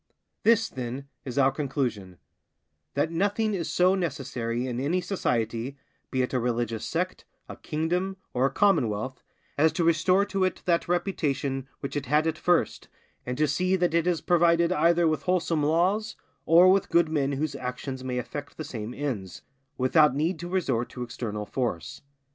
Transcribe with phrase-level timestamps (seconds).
[0.41, 5.77] This, then, is our conclusion—that nothing is so necessary in any society,
[6.09, 9.21] be it a religious sect, a kingdom, or a commonwealth,
[9.59, 12.87] as to restore to it that reputation which it had at first,
[13.27, 16.15] and to see that it is provided either with wholesome laws,
[16.47, 19.43] or with good men whose actions may effect the same ends,
[19.77, 22.01] without need to resort to external force.